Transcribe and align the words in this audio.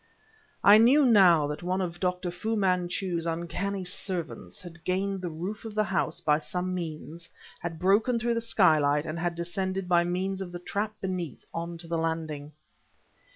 I 0.63 0.79
knew 0.79 1.05
now 1.05 1.45
that 1.45 1.61
one 1.61 1.79
of 1.79 1.99
Dr. 1.99 2.31
Fu 2.31 2.55
Manchu's 2.55 3.27
uncanny 3.27 3.83
servants 3.83 4.59
had 4.59 4.83
gained 4.83 5.21
the 5.21 5.29
roof 5.29 5.63
of 5.63 5.75
the 5.75 5.83
house 5.83 6.19
by 6.21 6.39
some 6.39 6.73
means, 6.73 7.29
had 7.59 7.77
broken 7.77 8.17
through 8.17 8.33
the 8.33 8.41
skylight 8.41 9.05
and 9.05 9.19
had 9.19 9.35
descended 9.35 9.87
by 9.87 10.03
means 10.03 10.41
of 10.41 10.51
the 10.51 10.57
trap 10.57 10.95
beneath 11.01 11.45
on 11.53 11.77
to 11.77 11.87
the 11.87 11.99
landing. 11.99 12.51